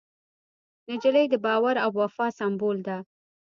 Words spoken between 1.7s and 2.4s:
او وفا